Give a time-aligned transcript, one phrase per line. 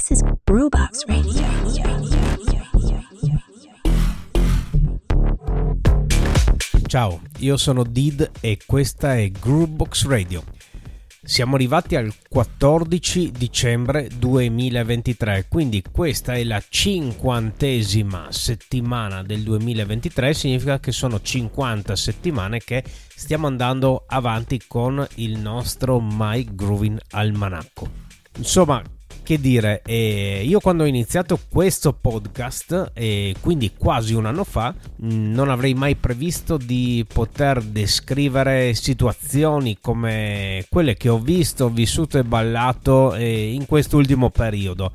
[0.00, 1.42] This is Brewbox Radio.
[6.86, 10.42] Ciao, io sono Did e questa è Groovebox Radio.
[11.22, 20.80] Siamo arrivati al 14 dicembre 2023, quindi questa è la cinquantesima settimana del 2023, significa
[20.80, 28.08] che sono 50 settimane che stiamo andando avanti con il nostro My Grooving Almanacco.
[28.38, 28.82] Insomma,
[29.30, 34.74] che dire, eh, io quando ho iniziato questo podcast, eh, quindi quasi un anno fa,
[34.74, 42.18] mm, non avrei mai previsto di poter descrivere situazioni come quelle che ho visto, vissuto
[42.18, 44.90] e ballato eh, in quest'ultimo periodo.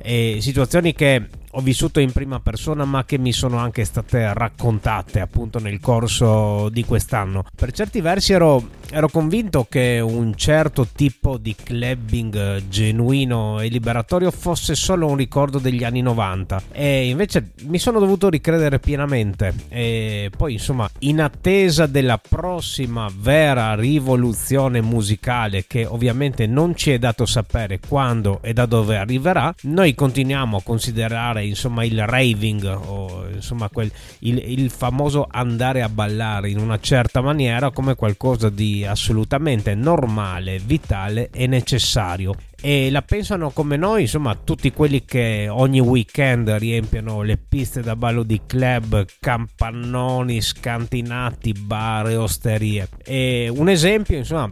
[0.00, 5.58] situazioni che ho vissuto in prima persona ma che mi sono anche state raccontate appunto
[5.58, 7.44] nel corso di quest'anno.
[7.54, 14.30] Per certi versi ero, ero convinto che un certo tipo di clubbing genuino e liberatorio
[14.30, 20.30] fosse solo un ricordo degli anni 90 e invece mi sono dovuto ricredere pienamente e
[20.36, 27.26] poi insomma in attesa della prossima vera rivoluzione musicale che ovviamente non ci è dato
[27.26, 33.68] sapere quando e da dove arriverà, noi continuiamo a considerare insomma il raving o insomma
[33.68, 39.74] quel, il, il famoso andare a ballare in una certa maniera come qualcosa di assolutamente
[39.74, 46.48] normale, vitale e necessario e la pensano come noi, insomma, tutti quelli che ogni weekend
[46.50, 52.88] riempiono le piste da ballo di club, campannoni, scantinati, bar e osterie.
[53.04, 54.50] E un esempio, insomma,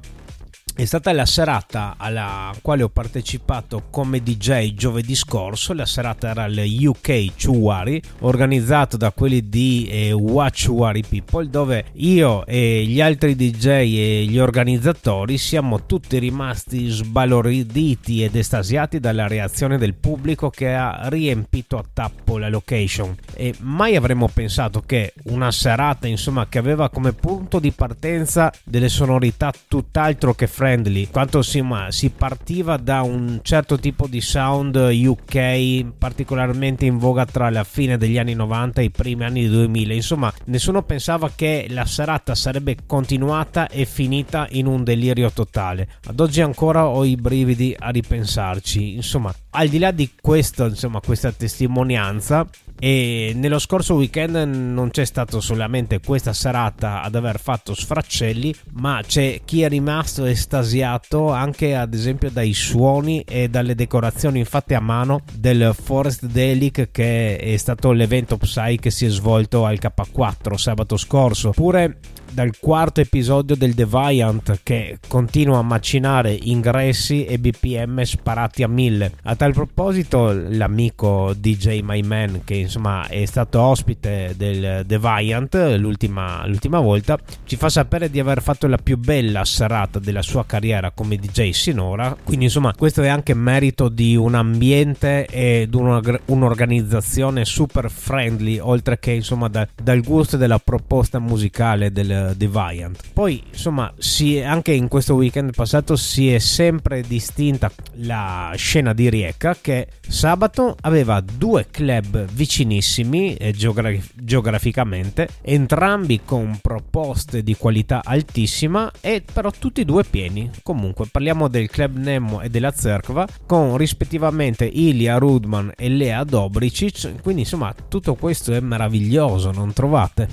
[0.77, 5.73] è stata la serata alla quale ho partecipato come DJ giovedì scorso.
[5.73, 11.87] La serata era il UK Chuwari, organizzato da quelli di eh, Watch Wari People, dove
[11.95, 19.27] io e gli altri DJ e gli organizzatori siamo tutti rimasti sbalorditi ed estasiati dalla
[19.27, 23.17] reazione del pubblico che ha riempito a tappo la location.
[23.33, 28.91] E mai avremmo pensato che una serata, insomma, che aveva come punto di partenza delle
[28.91, 34.75] sonorità tutt'altro che fresche friendly, quanto si, si partiva da un certo tipo di sound
[34.75, 39.95] UK particolarmente in voga tra la fine degli anni 90 e i primi anni 2000.
[39.95, 45.89] Insomma, nessuno pensava che la serata sarebbe continuata e finita in un delirio totale.
[46.07, 48.95] Ad oggi ancora ho i brividi a ripensarci.
[48.95, 52.45] Insomma, al di là di questo, insomma, questa testimonianza,
[52.79, 59.01] e nello scorso weekend non c'è stato solamente questa serata ad aver fatto sfraccelli, ma
[59.07, 64.81] c'è chi è rimasto estasiato anche ad esempio dai suoni e dalle decorazioni fatte a
[64.81, 70.55] mano del Forest Delic che è stato l'evento Psy che si è svolto al K4
[70.55, 71.51] sabato scorso.
[71.51, 71.99] Pure
[72.37, 79.13] dal quarto episodio del Deviant che continua a macinare ingressi e BPM sparati a mille.
[79.23, 86.47] A tal proposito, l'amico DJ My Man, che insomma è stato ospite del Deviant l'ultima,
[86.47, 90.91] l'ultima volta, ci fa sapere di aver fatto la più bella serata della sua carriera
[90.91, 92.15] come DJ sinora.
[92.23, 99.13] Quindi, insomma, questo è anche merito di un ambiente ed un'organizzazione super friendly, oltre che
[99.13, 102.99] insomma da, dal gusto della proposta musicale del Deviant.
[103.13, 109.09] Poi, insomma, si, anche in questo weekend passato si è sempre distinta la scena di
[109.09, 118.03] Rijeka che sabato aveva due club vicinissimi eh, geograf- geograficamente, entrambi con proposte di qualità
[118.05, 120.51] altissima e però tutti e due pieni.
[120.63, 127.23] Comunque, parliamo del club Nemo e della Cerkva con rispettivamente Ilya Rudman e Lea Dobricic,
[127.23, 130.29] quindi insomma tutto questo è meraviglioso, non trovate?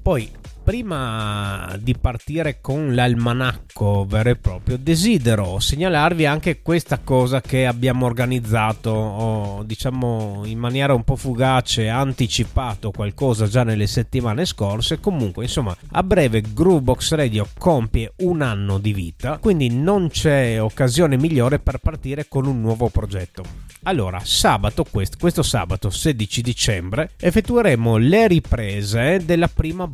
[0.00, 0.28] Poi
[0.62, 8.06] prima di partire con l'almanacco vero e proprio, desidero segnalarvi anche questa cosa che abbiamo
[8.06, 15.00] organizzato, o diciamo in maniera un po' fugace, anticipato qualcosa già nelle settimane scorse.
[15.00, 21.16] Comunque, insomma, a breve Groovebox Radio compie un anno di vita, quindi non c'è occasione
[21.16, 23.70] migliore per partire con un nuovo progetto.
[23.84, 29.88] Allora, sabato, questo, questo sabato 16 dicembre, effettueremo le riprese della prima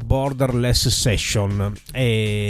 [0.58, 1.72] Borderless Session,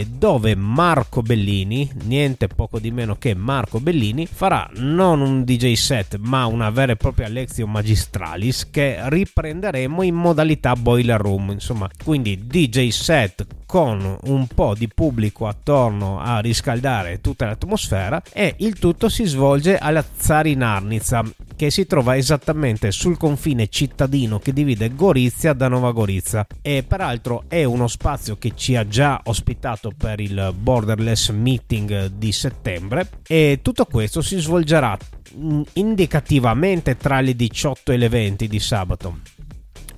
[0.08, 6.16] dove Marco Bellini, niente poco di meno che Marco Bellini, farà non un DJ set
[6.16, 12.46] ma una vera e propria lezione magistralis che riprenderemo in modalità boiler room, insomma, quindi
[12.46, 19.10] DJ set con un po' di pubblico attorno a riscaldare tutta l'atmosfera e il tutto
[19.10, 21.22] si svolge alla Zarinarnica
[21.54, 27.44] che si trova esattamente sul confine cittadino che divide Gorizia da Nova Gorizia e peraltro
[27.46, 33.58] è uno spazio che ci ha già ospitato per il Borderless Meeting di settembre e
[33.60, 34.96] tutto questo si svolgerà
[35.74, 39.37] indicativamente tra le 18 e le 20 di sabato.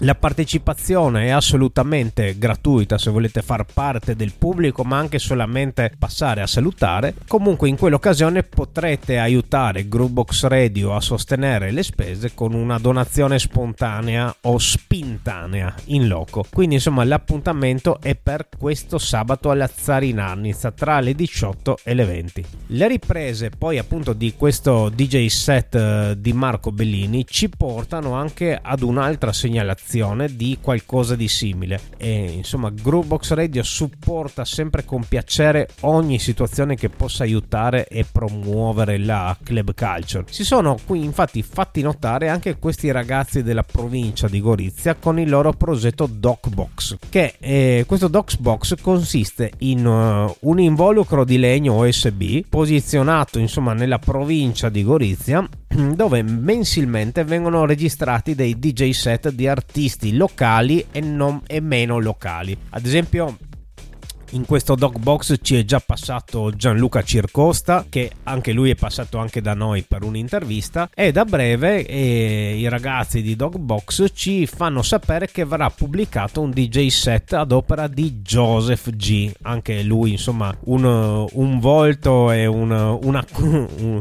[0.03, 6.41] La partecipazione è assolutamente gratuita se volete far parte del pubblico, ma anche solamente passare
[6.41, 7.15] a salutare.
[7.27, 14.35] Comunque in quell'occasione potrete aiutare Groovebox Radio a sostenere le spese con una donazione spontanea
[14.41, 16.47] o spintanea in loco.
[16.51, 22.45] Quindi insomma l'appuntamento è per questo sabato alla Zarinarnizza tra le 18 e le 20.
[22.69, 28.59] Le riprese poi appunto di questo DJ set eh, di Marco Bellini ci portano anche
[28.61, 35.69] ad un'altra segnalazione di qualcosa di simile e insomma Groovebox Radio supporta sempre con piacere
[35.81, 40.25] ogni situazione che possa aiutare e promuovere la club culture.
[40.31, 45.29] Si sono qui infatti fatti notare anche questi ragazzi della provincia di Gorizia con il
[45.29, 52.45] loro progetto Docbox che eh, questo Docbox consiste in uh, un involucro di legno OSB
[52.49, 55.49] posizionato insomma nella provincia di Gorizia
[55.95, 62.57] dove mensilmente vengono registrati dei DJ set di artisti locali e, non, e meno locali.
[62.71, 63.37] Ad esempio,
[64.31, 69.19] in questo dog box ci è già passato Gianluca Circosta che anche lui è passato
[69.19, 74.47] anche da noi per un'intervista e da breve eh, i ragazzi di dog box ci
[74.47, 80.13] fanno sapere che verrà pubblicato un DJ set ad opera di Joseph G anche lui
[80.13, 83.99] insomma un, un volto e un, una, un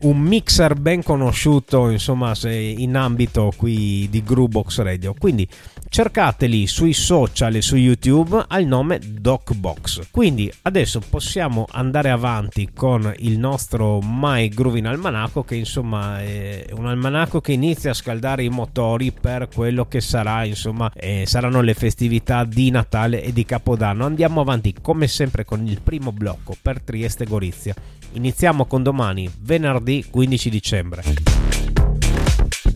[0.00, 5.14] un mixer ben conosciuto insomma in ambito qui di Groovebox Radio.
[5.18, 5.46] Quindi
[5.88, 10.08] cercateli sui social e su YouTube al nome DocBox.
[10.10, 16.86] Quindi adesso possiamo andare avanti con il nostro My Grooving Almanacco che insomma è un
[16.86, 21.74] almanacco che inizia a scaldare i motori per quello che sarà insomma eh, saranno le
[21.74, 24.06] festività di Natale e di Capodanno.
[24.06, 27.74] Andiamo avanti come sempre con il primo blocco per Trieste Gorizia
[28.14, 31.33] iniziamo con domani venerdì 15 dicembre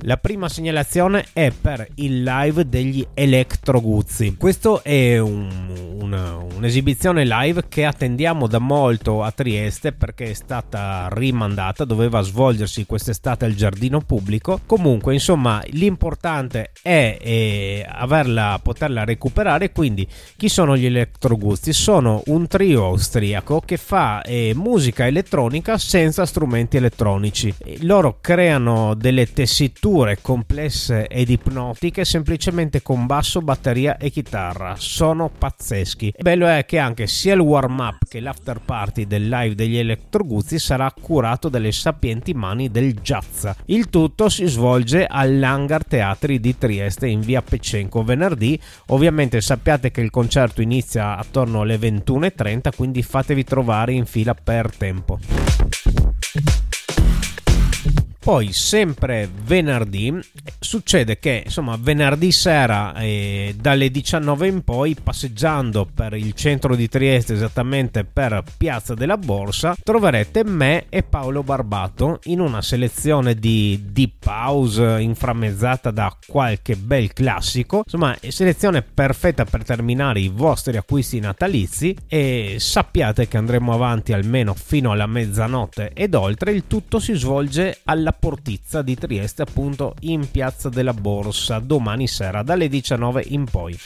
[0.02, 4.36] la prima segnalazione è per il live degli Electro Guzzi.
[4.36, 11.08] Questo è un, una, un'esibizione live che attendiamo da molto a Trieste perché è stata
[11.12, 14.60] rimandata, doveva svolgersi quest'estate al giardino pubblico.
[14.66, 19.72] Comunque, insomma, l'importante è, è averla, poterla recuperare.
[19.72, 20.06] Quindi,
[20.36, 21.72] chi sono gli Electro Guzzi?
[21.72, 27.52] Sono un trio austriaco che fa eh, musica elettronica senza strumenti elettronici.
[27.80, 34.74] Loro creano delle tessiture strutture complesse ed ipnotiche semplicemente con basso, batteria e chitarra.
[34.76, 36.06] Sono pazzeschi.
[36.06, 39.78] Il bello è che anche sia il warm up che l'after party del live degli
[39.78, 43.56] Electroguzzi sarà curato dalle sapienti mani del Jazza.
[43.66, 48.60] Il tutto si svolge all'Hangar Teatri di Trieste in via Pecenco venerdì.
[48.88, 54.70] Ovviamente sappiate che il concerto inizia attorno alle 21.30, quindi fatevi trovare in fila per
[54.76, 55.18] tempo.
[58.28, 60.12] Poi, sempre venerdì,
[60.58, 66.90] succede che insomma venerdì sera eh, dalle 19 in poi, passeggiando per il centro di
[66.90, 73.86] Trieste, esattamente per Piazza della Borsa, troverete me e Paolo Barbato in una selezione di
[73.92, 77.78] deep house inframmezzata da qualche bel classico.
[77.78, 84.52] Insomma, selezione perfetta per terminare i vostri acquisti natalizi e sappiate che andremo avanti almeno
[84.52, 86.52] fino alla mezzanotte ed oltre.
[86.52, 92.42] Il tutto si svolge alla Portizza di Trieste, appunto in Piazza della Borsa, domani sera
[92.42, 93.78] dalle 19 in poi.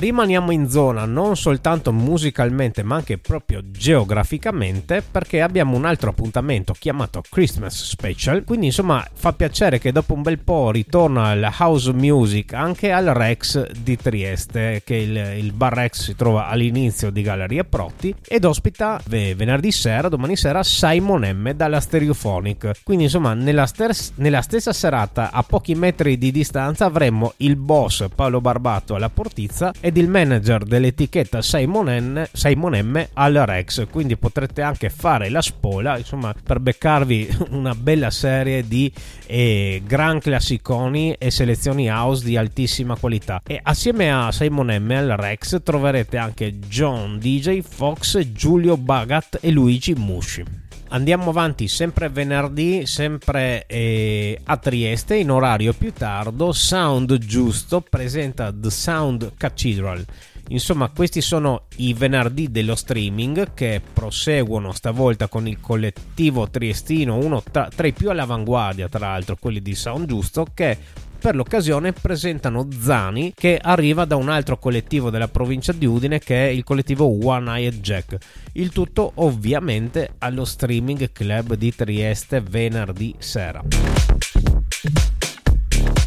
[0.00, 6.74] Rimaniamo in zona non soltanto musicalmente ma anche proprio geograficamente perché abbiamo un altro appuntamento
[6.76, 8.42] chiamato Christmas Special.
[8.44, 13.06] Quindi insomma fa piacere che dopo un bel po' ritorna al house music anche al
[13.06, 18.44] Rex di Trieste che il, il bar Rex si trova all'inizio di Galleria Protti ed
[18.44, 22.80] ospita venerdì sera domani sera Simon M dalla Stereophonic.
[22.82, 28.06] Quindi insomma nella, stes- nella stessa serata a pochi metri di distanza avremo il boss
[28.14, 33.86] Paolo Barbato alla Portizza ed il manager dell'etichetta Simon, M al Rex.
[33.90, 38.92] Quindi potrete anche fare la spola insomma per beccarvi una bella serie di
[39.26, 43.42] eh, gran classiconi e selezioni house di altissima qualità.
[43.44, 49.50] E assieme a Simon M al Rex troverete anche John DJ Fox Giulio Bagat e
[49.50, 56.52] Luigi Mushi andiamo avanti sempre venerdì, sempre eh, a Trieste in orario più tardo.
[56.52, 60.04] Sound Giusto presenta The Sound Cathedral.
[60.48, 67.42] Insomma, questi sono i venerdì dello streaming che proseguono stavolta con il collettivo triestino, uno
[67.48, 70.76] tra, tra i più all'avanguardia, tra l'altro, quelli di Sound Giusto, che
[71.20, 76.48] per l'occasione presentano Zani che arriva da un altro collettivo della provincia di Udine che
[76.48, 78.16] è il collettivo One Eyed Jack.
[78.52, 83.62] Il tutto ovviamente allo streaming club di Trieste venerdì sera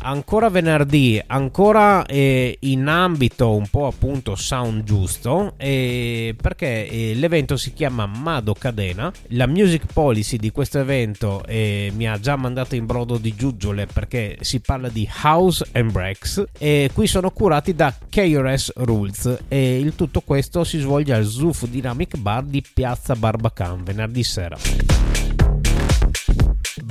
[0.04, 7.58] ancora venerdì, ancora eh, in ambito un po' appunto sound giusto, eh, perché eh, l'evento
[7.58, 9.12] si chiama Mado Cadena.
[9.30, 13.88] La music policy di questo evento eh, mi ha già mandato in brodo di giuggiole
[13.88, 19.80] perché si parla di house and breaks e qui sono curati da KRS Rules e
[19.80, 25.13] il tutto questo si svolge al Zuf Dynamic Bar di Piazza Barbacan venerdì sera.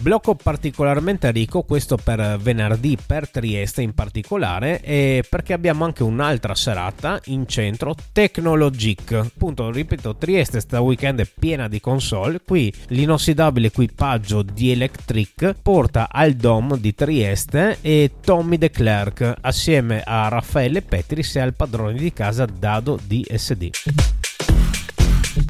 [0.03, 7.21] Blocco particolarmente ricco, questo per venerdì per Trieste in particolare, perché abbiamo anche un'altra serata
[7.27, 9.13] in centro, Technologic.
[9.13, 12.41] Appunto, ripeto, Trieste sta weekend è piena di console.
[12.45, 20.03] Qui l'inossidabile equipaggio di Electric porta al Dom di Trieste e Tommy De Klerk assieme
[20.05, 23.71] a Raffaele Petris e al padrone di casa Dado DSD.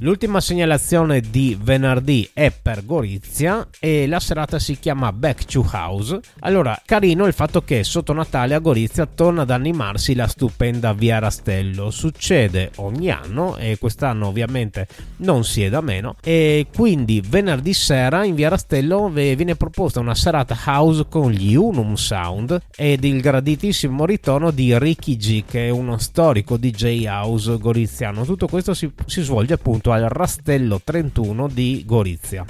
[0.02, 6.18] L'ultima segnalazione di venerdì è per Gorizia e la serata si chiama Back to House.
[6.40, 11.21] Allora, carino il fatto che sotto Natale a Gorizia torna ad animarsi la stupenda Via
[11.21, 11.92] Rastello.
[11.92, 16.16] Succede ogni anno e quest'anno ovviamente non si è da meno.
[16.21, 21.94] E quindi venerdì sera in Via Rastello viene proposta una serata house con gli Unum
[21.94, 28.25] Sound ed il graditissimo ritorno di Ricky G, che è uno storico DJ house goriziano.
[28.25, 32.44] Tutto questo si, si svolge appunto al Rastello 31 di Gorizia.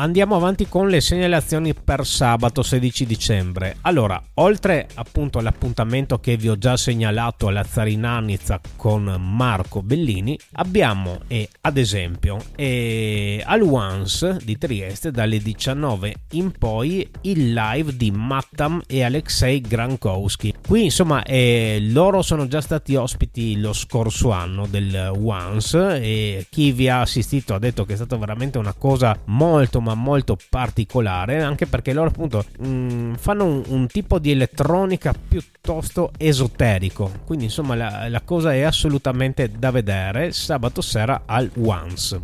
[0.00, 3.78] Andiamo avanti con le segnalazioni per sabato 16 dicembre.
[3.80, 11.18] Allora, oltre appunto all'appuntamento che vi ho già segnalato alla Zarinanizza con Marco Bellini, abbiamo
[11.26, 18.12] eh, ad esempio eh, al Once di Trieste dalle 19 in poi il live di
[18.12, 20.54] Mattam e Alexei Grankowski.
[20.64, 26.70] Qui insomma eh, loro sono già stati ospiti lo scorso anno del Once e chi
[26.70, 31.42] vi ha assistito ha detto che è stata veramente una cosa molto ma molto particolare
[31.42, 37.10] anche perché loro appunto mh, mm, fanno un, un, tipo di elettronica piuttosto esoterico.
[37.24, 42.20] Quindi insomma la, la cosa è assolutamente da vedere sabato sera al Once.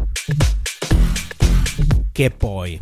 [2.12, 2.80] Che poi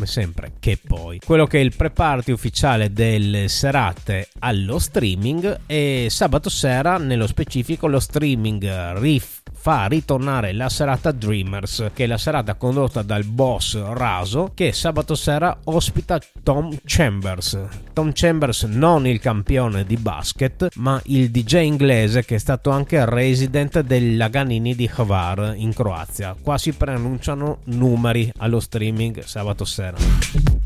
[0.00, 6.06] come sempre che poi quello che è il pre-party ufficiale delle serate allo streaming e
[6.08, 12.16] sabato sera nello specifico lo streaming riff fa ritornare la serata Dreamers, che è la
[12.16, 17.58] serata condotta dal boss Raso, che sabato sera ospita Tom Chambers.
[17.92, 23.04] Tom Chambers non il campione di basket, ma il DJ inglese che è stato anche
[23.04, 26.34] resident del Laganini di Hvar in Croazia.
[26.40, 30.59] Qua si preannunciano numeri allo streaming sabato sera いな。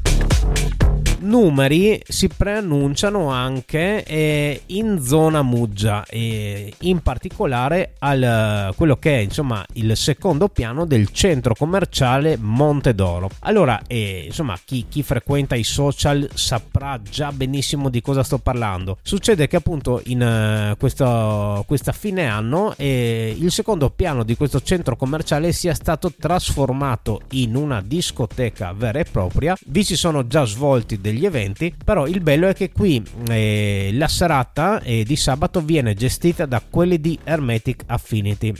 [1.35, 9.19] Numeri si preannunciano anche eh, in zona Muggia e in particolare al quello che è
[9.19, 13.31] insomma il secondo piano del centro commerciale Monte d'Oro.
[13.41, 18.99] Allora, eh, insomma, chi, chi, frequenta i social saprà già benissimo di cosa sto parlando.
[19.03, 24.61] Succede che appunto in uh, questo, questa fine anno eh, il secondo piano di questo
[24.61, 29.57] centro commerciale sia stato trasformato in una discoteca vera e propria.
[29.67, 33.91] Vi si sono già svolti degli degli eventi, però il bello è che qui eh,
[33.95, 38.53] la serata eh, di sabato viene gestita da quelli di Hermetic Affinity.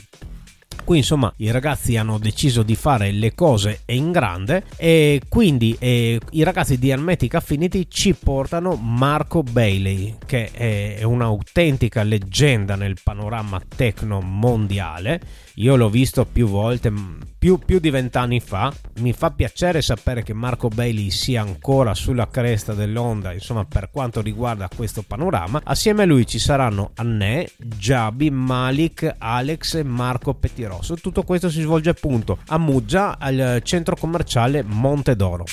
[0.83, 6.19] Qui insomma i ragazzi hanno deciso di fare le cose in grande e quindi eh,
[6.31, 13.59] i ragazzi di Hermetic Affinity ci portano Marco Bailey che è un'autentica leggenda nel panorama
[13.75, 15.19] techno mondiale.
[15.55, 16.91] Io l'ho visto più volte,
[17.37, 18.73] più, più di vent'anni fa.
[18.99, 24.21] Mi fa piacere sapere che Marco Bailey sia ancora sulla cresta dell'onda, insomma, per quanto
[24.21, 25.61] riguarda questo panorama.
[25.63, 30.95] Assieme a lui ci saranno Anne, Jabi, Malik, Alex e Marco Pettirosso.
[30.95, 35.45] Tutto questo si svolge appunto a Muggia, al centro commerciale Monte d'Oro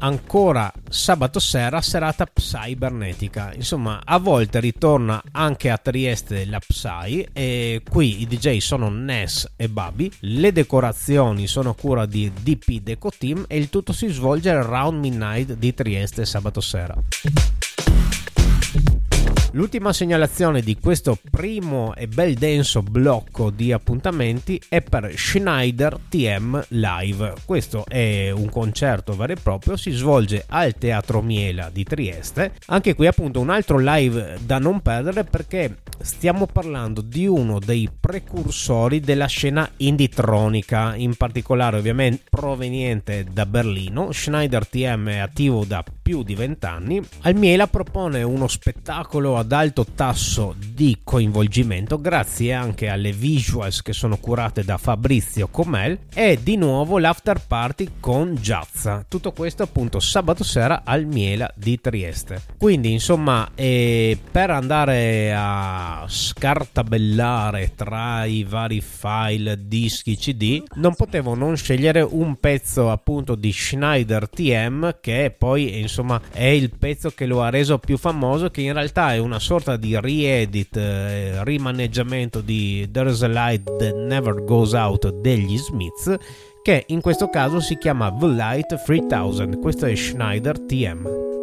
[0.00, 7.82] ancora sabato sera serata cybernetica insomma a volte ritorna anche a Trieste la Psy e
[7.88, 10.10] qui i DJ sono Ness e Babi.
[10.20, 14.62] Le decorazioni sono a cura di DP Deco Team e il tutto si svolge al
[14.62, 16.94] Round Midnight di Trieste sabato sera
[19.52, 26.66] L'ultima segnalazione di questo primo e bel denso blocco di appuntamenti è per Schneider TM
[26.68, 27.34] Live.
[27.44, 32.52] Questo è un concerto vero e proprio, si svolge al Teatro Miela di Trieste.
[32.66, 37.90] Anche qui appunto un altro live da non perdere perché stiamo parlando di uno dei
[37.98, 44.12] precursori della scena inditronica, in particolare ovviamente proveniente da Berlino.
[44.12, 47.02] Schneider TM è attivo da più di vent'anni.
[47.22, 53.92] Al Miela propone uno spettacolo ad alto tasso di coinvolgimento grazie anche alle visuals che
[53.92, 59.04] sono curate da Fabrizio Comel e di nuovo l'after party con Giazza.
[59.08, 62.42] Tutto questo appunto sabato sera al Miela di Trieste.
[62.56, 71.34] Quindi insomma eh, per andare a scartabellare tra i vari file, dischi, CD, non potevo
[71.34, 77.26] non scegliere un pezzo appunto di Schneider TM che poi insomma è il pezzo che
[77.26, 82.40] lo ha reso più famoso che in realtà è una sorta di re-edit, eh, rimaneggiamento
[82.40, 86.16] di There's a Light That Never Goes Out degli Smiths
[86.62, 91.39] che in questo caso si chiama The Light 3000, questo è Schneider TM.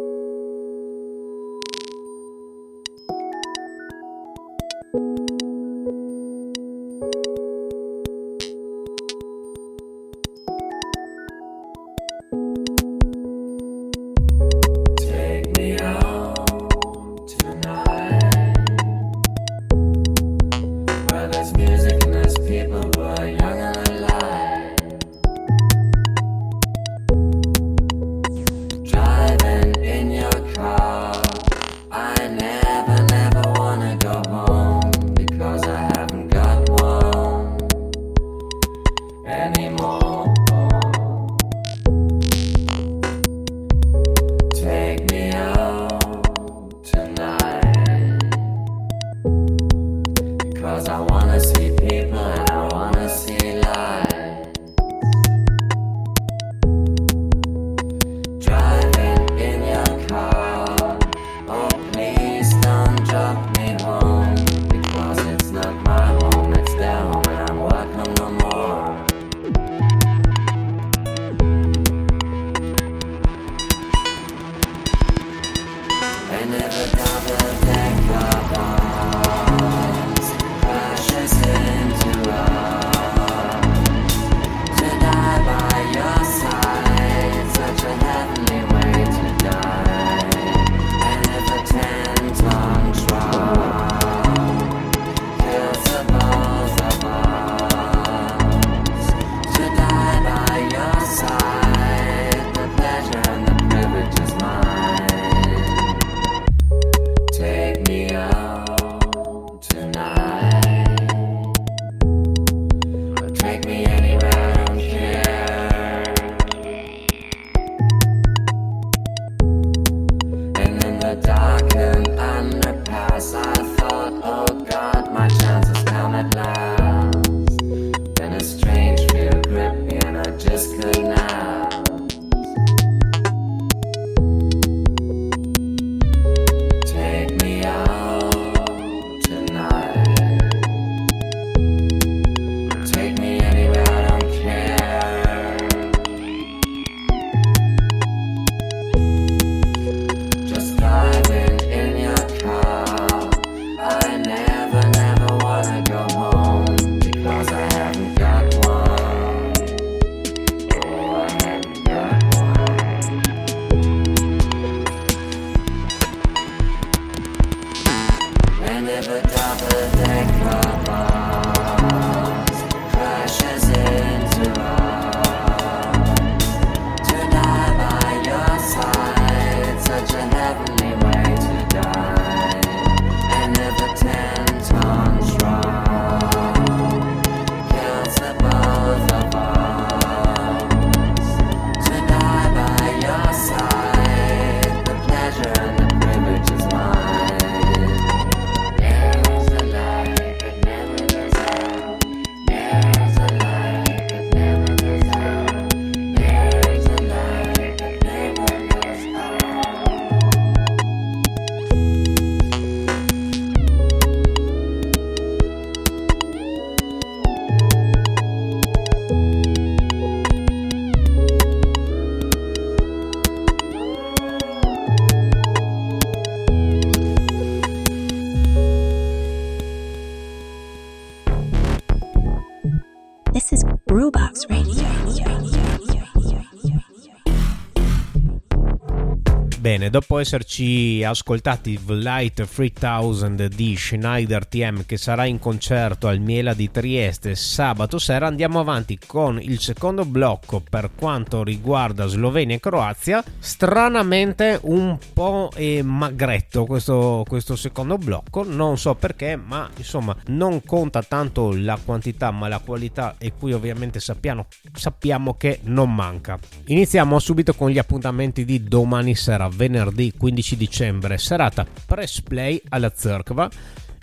[240.18, 246.54] Dopo esserci ascoltati The Light 3000 di Schneider TM che sarà in concerto al Miela
[246.54, 252.60] di Trieste sabato sera, andiamo avanti con il secondo blocco per quanto riguarda Slovenia e
[252.60, 253.22] Croazia.
[253.38, 255.50] Stranamente un po'
[255.82, 262.30] magretto questo, questo secondo blocco, non so perché, ma insomma non conta tanto la quantità
[262.30, 266.38] ma la qualità e qui ovviamente sappiamo, sappiamo che non manca.
[266.66, 272.92] Iniziamo subito con gli appuntamenti di domani sera venerdì 15 dicembre, serata press play alla
[272.94, 273.48] Zerkva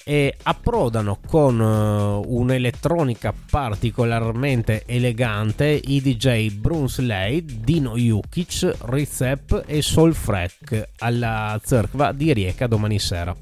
[0.07, 10.89] e approdano con uh, un'elettronica particolarmente elegante i DJ Brunsley, Dino Jukic, Rizep e Solfrek
[10.99, 13.35] alla Zerkva di Rijeka domani sera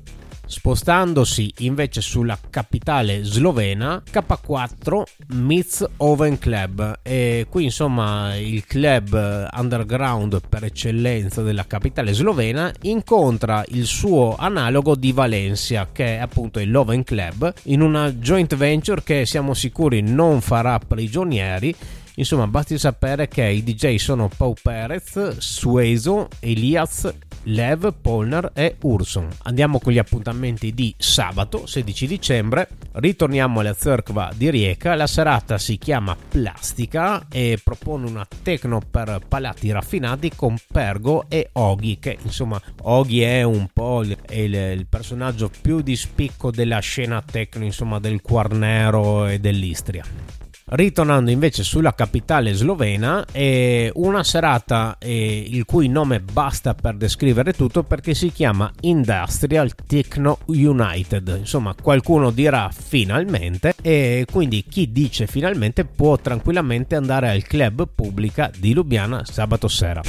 [0.54, 7.00] spostandosi invece sulla capitale slovena K4 Meets Oven Club.
[7.02, 14.94] E qui insomma il club underground per eccellenza della capitale slovena incontra il suo analogo
[14.94, 20.02] di Valencia che è appunto il Oven Club in una joint venture che siamo sicuri
[20.02, 21.76] non farà prigionieri
[22.16, 27.12] Insomma, basti sapere che i DJ sono Pau Perez, Sueso, Elias,
[27.44, 29.28] Lev, Polnar e Urson.
[29.44, 32.70] Andiamo con gli appuntamenti di sabato 16 dicembre.
[32.92, 34.94] Ritorniamo alla Zerkva di Rijeka.
[34.94, 41.50] La serata si chiama Plastica e propone una techno per palati raffinati con Pergo e
[41.54, 41.98] Oghi.
[42.00, 47.24] Che insomma, Oghi è un po' il, il, il personaggio più di spicco della scena
[47.24, 50.43] techno, insomma, del Quarnero e dell'Istria.
[50.76, 57.54] Ritornando invece sulla capitale slovena, è una serata eh, il cui nome basta per descrivere
[57.54, 61.36] tutto perché si chiama Industrial Techno United.
[61.38, 68.50] Insomma, qualcuno dirà finalmente e quindi chi dice finalmente può tranquillamente andare al club pubblica
[68.58, 70.02] di Lubiana sabato sera.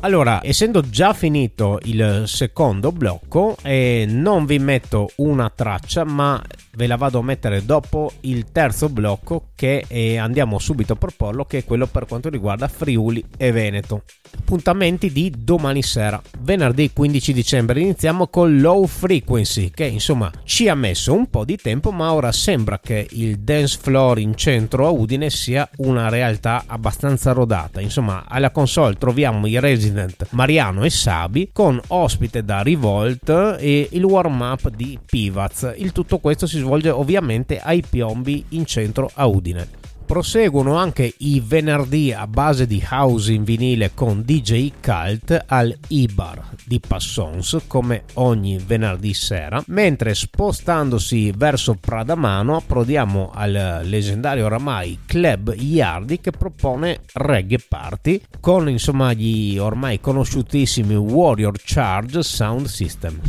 [0.00, 6.40] Allora, essendo già finito il secondo blocco, eh, non vi metto una traccia, ma
[6.78, 11.44] ve la vado a mettere dopo il terzo blocco che eh, andiamo subito a proporlo,
[11.44, 14.04] che è quello per quanto riguarda Friuli e Veneto.
[14.38, 20.76] Appuntamenti di domani sera, venerdì 15 dicembre, iniziamo con Low Frequency, che insomma ci ha
[20.76, 24.90] messo un po' di tempo, ma ora sembra che il dance floor in centro a
[24.90, 27.80] Udine sia una realtà abbastanza rodata.
[27.80, 33.88] Insomma, alla console troviamo i resi Resident Mariano e Sabi con ospite da Revolt e
[33.92, 35.74] il warm up di Pivaz.
[35.76, 39.86] Il tutto questo si svolge ovviamente ai piombi in centro a Udine.
[40.08, 46.48] Proseguono anche i venerdì a base di house in vinile con DJ Cult al Ibar
[46.64, 55.52] di Passons come ogni venerdì sera, mentre spostandosi verso Pradamano approdiamo al leggendario oramai Club
[55.54, 63.20] Yardi che propone reggae party con insomma gli ormai conosciutissimi Warrior Charge Sound System.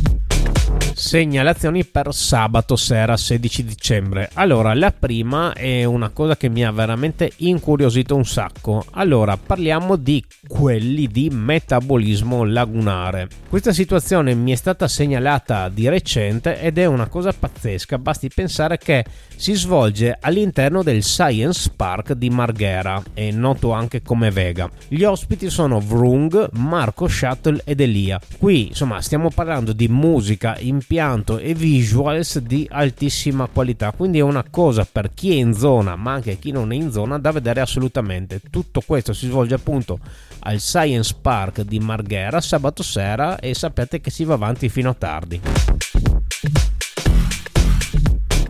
[0.92, 4.28] Segnalazioni per sabato sera 16 dicembre.
[4.34, 8.84] Allora, la prima è una cosa che mi ha veramente incuriosito un sacco.
[8.92, 13.28] Allora, parliamo di quelli di metabolismo lagunare.
[13.48, 17.98] Questa situazione mi è stata segnalata di recente ed è una cosa pazzesca.
[17.98, 19.04] Basti pensare che
[19.36, 24.70] si svolge all'interno del Science Park di Marghera, è noto anche come Vega.
[24.86, 28.20] Gli ospiti sono Vrung, Marco Shuttle ed Elia.
[28.38, 34.44] Qui, insomma, stiamo parlando di musica, impianto e visuals di altissima qualità, quindi è una
[34.48, 37.60] cosa per chi è in zona, ma anche chi non è in zona da vedere
[37.60, 38.40] assolutamente.
[38.50, 39.98] Tutto questo si svolge appunto
[40.40, 44.94] al Science Park di Marghera sabato sera e sapete che si va avanti fino a
[44.94, 46.09] tardi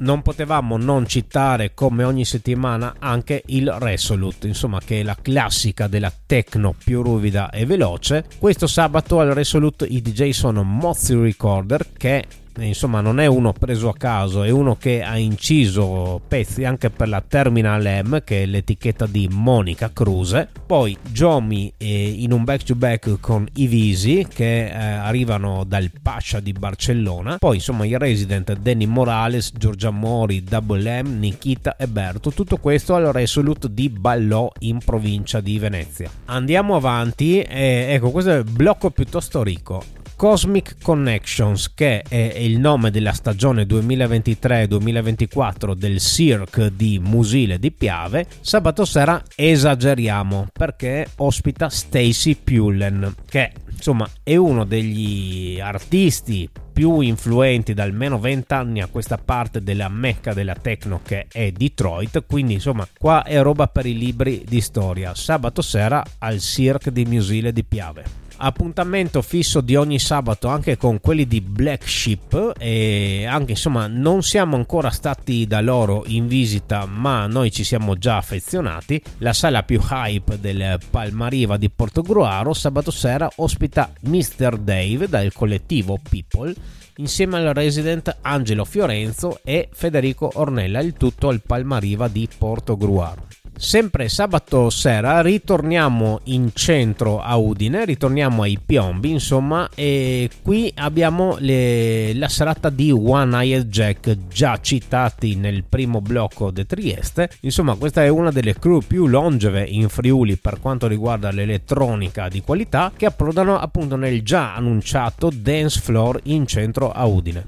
[0.00, 5.86] non potevamo non citare come ogni settimana anche il Resolute, insomma che è la classica
[5.86, 8.26] della techno più ruvida e veloce.
[8.38, 12.24] Questo sabato al Resolute i DJ sono Mozzi Recorder che
[12.58, 17.08] insomma non è uno preso a caso, è uno che ha inciso pezzi anche per
[17.08, 20.48] la Terminal M, che è l'etichetta di Monica Cruse.
[20.66, 26.40] Poi Jomi in un back to back con i Visi che eh, arrivano dal Pascia
[26.40, 27.38] di Barcellona.
[27.38, 32.30] Poi insomma i Resident Danny Morales, Giorgia Mori, Double M, Nikita e Berto.
[32.30, 36.10] Tutto questo al Resolute di Ballò in provincia di Venezia.
[36.26, 39.82] Andiamo avanti, eh, ecco questo è il blocco piuttosto ricco.
[40.20, 48.26] Cosmic Connections, che è il nome della stagione 2023-2024 del Cirque di Musile di Piave,
[48.42, 57.72] sabato sera esageriamo perché ospita Stacy Pullen, che insomma è uno degli artisti più influenti
[57.72, 62.52] da almeno 20 anni a questa parte della mecca della techno che è Detroit, quindi
[62.52, 65.14] insomma qua è roba per i libri di storia.
[65.14, 71.00] Sabato sera al Cirque di Musile di Piave appuntamento fisso di ogni sabato anche con
[71.00, 76.86] quelli di Black Sheep e anche insomma non siamo ancora stati da loro in visita
[76.86, 82.90] ma noi ci siamo già affezionati la sala più hype del Palmariva di Portogruaro sabato
[82.90, 84.56] sera ospita Mr.
[84.56, 86.54] Dave dal collettivo People
[86.96, 94.08] insieme al resident Angelo Fiorenzo e Federico Ornella il tutto al Palmariva di Portogruaro Sempre
[94.08, 102.14] sabato sera ritorniamo in centro a Udine, ritorniamo ai Piombi, insomma, e qui abbiamo le,
[102.14, 107.28] la serata di One Eyed Jack, già citati nel primo blocco di Trieste.
[107.42, 112.40] Insomma, questa è una delle crew più longeve in Friuli per quanto riguarda l'elettronica di
[112.40, 117.44] qualità, che approdano appunto nel già annunciato Dance Floor in centro a Udine.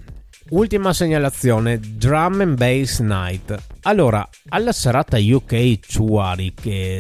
[0.51, 3.72] Ultima segnalazione, Drum and Bass Night.
[3.85, 6.55] Allora, alla serata UK Chuari,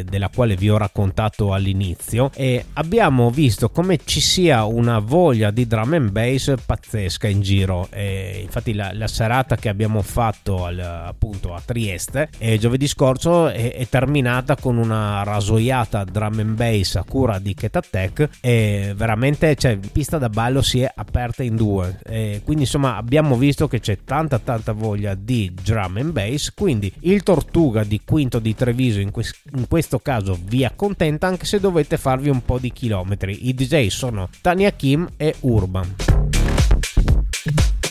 [0.04, 5.68] della quale vi ho raccontato all'inizio, eh, abbiamo visto come ci sia una voglia di
[5.68, 7.86] drum and bass pazzesca in giro.
[7.90, 13.48] Eh, infatti, la, la, serata che abbiamo fatto al, appunto a Trieste eh, giovedì scorso
[13.48, 19.54] è, è, terminata con una rasoiata drum and bass a cura di Ketatech e veramente
[19.54, 22.00] cioè, pista da ballo si è aperta in due.
[22.42, 26.52] quindi, insomma, abbiamo visto che c'è tanta, tanta voglia di drum and bass.
[26.52, 29.24] Quindi quindi il Tortuga di Quinto di Treviso in, que-
[29.56, 33.48] in, questo caso vi accontenta anche se dovete farvi un po' di chilometri.
[33.48, 35.94] I DJ sono Tania Kim e Urban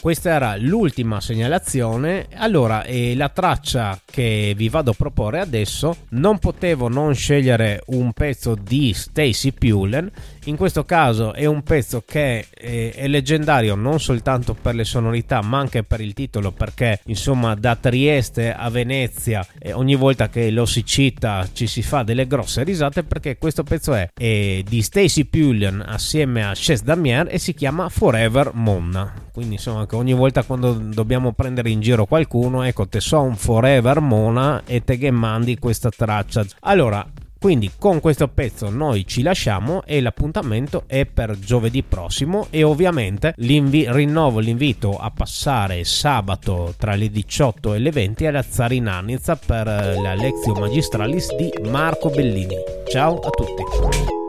[0.02, 2.28] questa era l'ultima segnalazione.
[2.34, 8.12] Allora, eh, la traccia che vi vado a proporre adesso non potevo non scegliere un
[8.12, 10.10] pezzo di Stacy Pulen.
[10.46, 15.42] In questo caso è un pezzo che eh, è leggendario non soltanto per le sonorità,
[15.44, 20.50] ma anche per il titolo, perché insomma da Trieste a Venezia eh, ogni volta che
[20.50, 24.82] lo si cita ci si fa delle grosse risate perché questo pezzo è, è di
[24.82, 29.14] Stacy Pulen assieme a Ches Damier e si chiama Forever Monna.
[29.32, 34.00] Quindi insomma che ogni volta quando dobbiamo prendere in giro qualcuno, ecco, te son forever
[34.00, 36.44] mona e te che mandi questa traccia.
[36.62, 37.06] Allora,
[37.42, 43.34] quindi con questo pezzo noi ci lasciamo e l'appuntamento è per giovedì prossimo e ovviamente
[43.38, 49.66] l'invi- rinnovo l'invito a passare sabato tra le 18 e le 20 alla Zarinanizza per
[49.66, 52.58] la lezione magistralis di Marco Bellini.
[52.88, 54.21] Ciao a tutti!